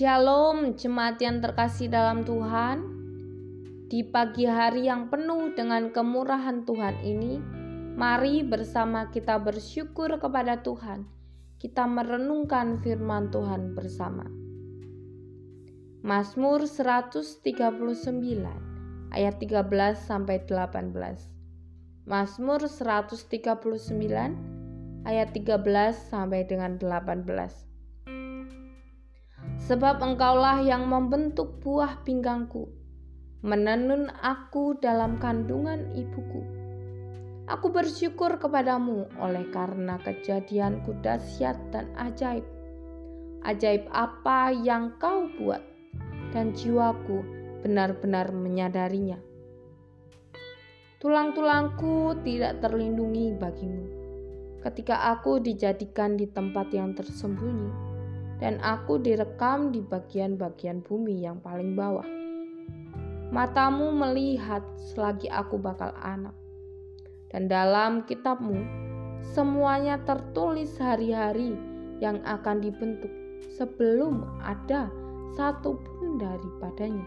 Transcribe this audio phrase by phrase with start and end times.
[0.00, 2.88] Shalom jemaat yang terkasih dalam Tuhan.
[3.92, 7.36] Di pagi hari yang penuh dengan kemurahan Tuhan ini,
[8.00, 11.04] mari bersama kita bersyukur kepada Tuhan.
[11.60, 14.24] Kita merenungkan firman Tuhan bersama.
[16.00, 17.44] Mazmur 139
[19.12, 20.96] ayat 13 sampai 18.
[22.08, 27.68] Mazmur 139 ayat 13 sampai dengan 18.
[29.70, 32.66] Sebab engkaulah yang membentuk buah pinggangku,
[33.46, 36.42] menenun aku dalam kandungan ibuku.
[37.46, 42.42] Aku bersyukur kepadamu oleh karena kejadianku dahsyat dan ajaib.
[43.46, 45.62] Ajaib apa yang kau buat,
[46.34, 47.22] dan jiwaku
[47.62, 49.22] benar-benar menyadarinya.
[50.98, 53.86] Tulang-tulangku tidak terlindungi bagimu
[54.66, 57.89] ketika aku dijadikan di tempat yang tersembunyi
[58.40, 62.08] dan aku direkam di bagian-bagian bumi yang paling bawah.
[63.30, 66.34] Matamu melihat selagi aku bakal anak,
[67.30, 68.58] dan dalam kitabmu
[69.36, 71.54] semuanya tertulis hari-hari
[72.02, 73.12] yang akan dibentuk
[73.54, 74.90] sebelum ada
[75.36, 77.06] satu pun daripadanya.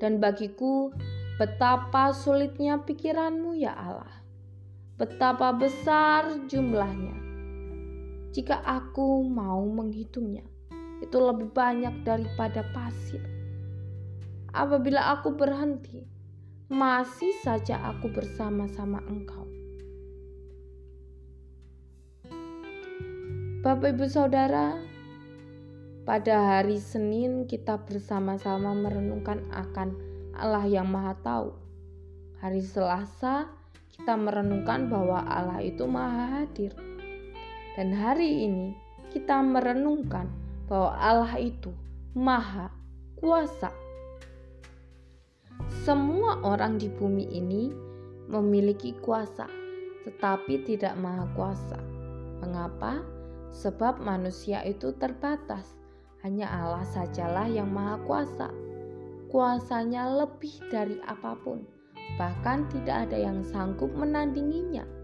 [0.00, 0.88] Dan bagiku,
[1.36, 4.24] betapa sulitnya pikiranmu ya Allah,
[4.96, 7.25] betapa besar jumlahnya
[8.36, 10.44] jika aku mau menghitungnya.
[11.00, 13.24] Itu lebih banyak daripada pasir.
[14.52, 16.04] Apabila aku berhenti,
[16.68, 19.48] masih saja aku bersama-sama engkau.
[23.64, 24.76] Bapak, ibu, saudara,
[26.04, 29.96] pada hari Senin kita bersama-sama merenungkan akan
[30.36, 31.50] Allah yang Maha Tahu.
[32.44, 33.48] Hari Selasa
[33.96, 36.95] kita merenungkan bahwa Allah itu Maha Hadir.
[37.76, 38.72] Dan hari ini
[39.12, 40.32] kita merenungkan
[40.64, 41.76] bahwa Allah itu
[42.16, 42.72] maha
[43.20, 43.68] kuasa.
[45.84, 47.68] Semua orang di bumi ini
[48.32, 49.44] memiliki kuasa,
[50.08, 51.76] tetapi tidak maha kuasa.
[52.40, 53.04] Mengapa?
[53.52, 55.76] Sebab manusia itu terbatas.
[56.24, 58.48] Hanya Allah sajalah yang maha kuasa.
[59.28, 61.60] Kuasanya lebih dari apa pun,
[62.16, 64.95] bahkan tidak ada yang sanggup menandinginya.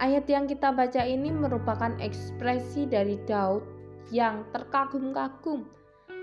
[0.00, 3.60] Ayat yang kita baca ini merupakan ekspresi dari Daud
[4.08, 5.68] yang terkagum-kagum,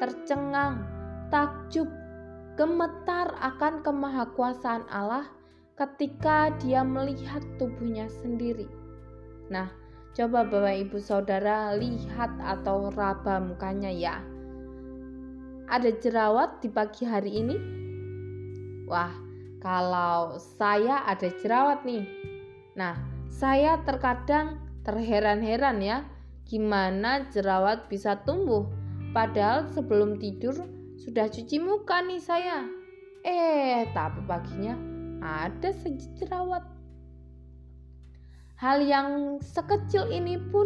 [0.01, 0.81] tercengang,
[1.29, 1.85] takjub,
[2.57, 5.29] gemetar akan kemahakuasaan Allah
[5.77, 8.65] ketika dia melihat tubuhnya sendiri.
[9.53, 9.69] Nah,
[10.17, 14.25] coba Bapak Ibu Saudara lihat atau raba mukanya ya.
[15.69, 17.55] Ada jerawat di pagi hari ini?
[18.89, 19.13] Wah,
[19.61, 22.09] kalau saya ada jerawat nih.
[22.73, 22.97] Nah,
[23.31, 26.07] saya terkadang terheran-heran ya,
[26.47, 28.67] gimana jerawat bisa tumbuh.
[29.11, 30.55] Padahal sebelum tidur
[30.95, 32.67] sudah cuci muka nih saya.
[33.27, 34.77] Eh, tapi paginya
[35.19, 36.63] ada saja jerawat.
[38.57, 40.65] Hal yang sekecil ini pun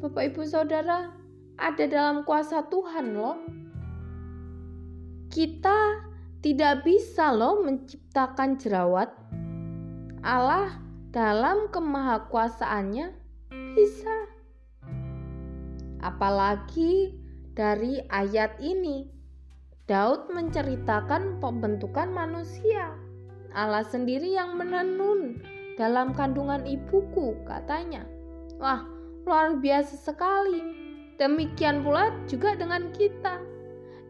[0.00, 1.12] Bapak Ibu Saudara
[1.60, 3.36] ada dalam kuasa Tuhan loh.
[5.28, 6.00] Kita
[6.40, 9.10] tidak bisa loh menciptakan jerawat.
[10.24, 10.80] Allah
[11.14, 13.14] dalam kemahakuasaannya
[13.78, 14.16] bisa.
[16.02, 17.14] Apalagi
[17.54, 19.06] dari ayat ini,
[19.86, 22.98] Daud menceritakan pembentukan manusia.
[23.54, 25.38] Allah sendiri yang menenun
[25.78, 28.02] dalam kandungan ibuku, katanya.
[28.58, 28.82] Wah,
[29.22, 30.66] luar biasa sekali.
[31.14, 33.38] Demikian pula juga dengan kita.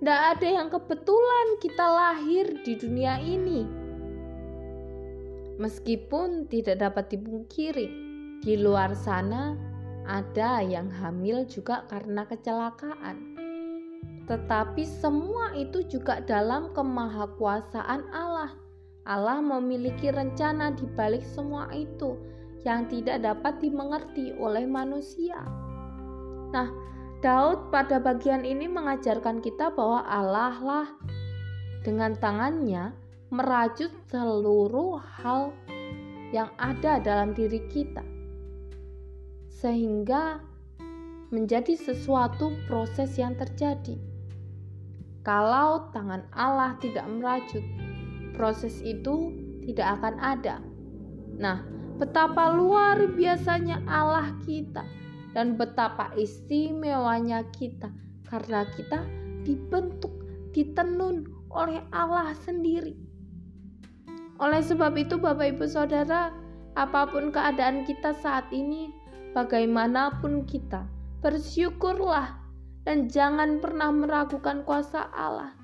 [0.00, 3.83] Tidak ada yang kebetulan kita lahir di dunia ini
[5.54, 7.86] Meskipun tidak dapat dipungkiri,
[8.42, 9.54] di luar sana
[10.04, 13.38] ada yang hamil juga karena kecelakaan.
[14.24, 18.52] Tetapi semua itu juga dalam kemahakuasaan Allah.
[19.04, 22.16] Allah memiliki rencana di balik semua itu
[22.64, 25.44] yang tidak dapat dimengerti oleh manusia.
[26.50, 26.72] Nah,
[27.20, 30.88] Daud pada bagian ini mengajarkan kita bahwa Allah lah
[31.84, 32.96] dengan tangannya
[33.32, 35.52] merajut seluruh hal
[36.34, 38.02] yang ada dalam diri kita,
[39.48, 40.42] sehingga
[41.30, 43.96] menjadi sesuatu proses yang terjadi.
[45.24, 47.64] Kalau tangan Allah tidak merajut,
[48.36, 49.32] proses itu
[49.64, 50.60] tidak akan ada.
[51.40, 51.64] Nah,
[51.96, 54.84] betapa luar biasanya Allah kita
[55.32, 57.88] dan betapa istimewanya kita
[58.28, 59.02] karena kita
[59.42, 60.12] dibentuk,
[60.54, 63.03] ditenun oleh Allah sendiri.
[64.42, 66.34] Oleh sebab itu, Bapak Ibu Saudara,
[66.74, 68.90] apa pun keadaan kita saat ini,
[69.34, 70.86] bagaimanapun kita,
[71.22, 72.34] bersyukurlah
[72.82, 75.54] dan jangan pernah meragukan kuasa Allah.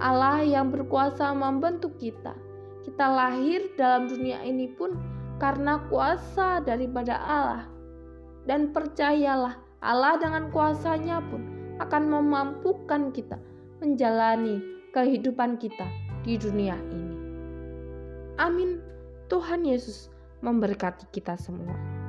[0.00, 2.32] Allah yang berkuasa membentuk kita.
[2.80, 4.96] Kita lahir dalam dunia ini pun
[5.36, 7.68] karena kuasa daripada Allah.
[8.48, 11.44] Dan percayalah, Allah dengan kuasanya pun
[11.80, 13.36] akan memampukan kita
[13.80, 14.60] menjalani
[14.92, 15.84] kehidupan kita
[16.24, 17.09] di dunia ini.
[18.40, 18.80] Amin.
[19.28, 20.08] Tuhan Yesus
[20.40, 21.99] memberkati kita semua.